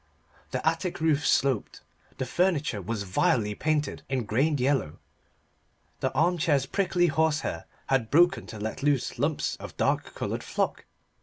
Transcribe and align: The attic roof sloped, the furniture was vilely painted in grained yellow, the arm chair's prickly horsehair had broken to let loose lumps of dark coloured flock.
The 0.49 0.67
attic 0.67 0.99
roof 0.99 1.27
sloped, 1.27 1.81
the 2.17 2.25
furniture 2.25 2.81
was 2.81 3.03
vilely 3.03 3.53
painted 3.53 4.01
in 4.09 4.23
grained 4.23 4.59
yellow, 4.59 4.97
the 5.99 6.11
arm 6.13 6.39
chair's 6.39 6.65
prickly 6.65 7.05
horsehair 7.05 7.65
had 7.85 8.09
broken 8.09 8.47
to 8.47 8.57
let 8.59 8.81
loose 8.81 9.19
lumps 9.19 9.57
of 9.57 9.77
dark 9.77 10.15
coloured 10.15 10.41
flock. 10.43 10.85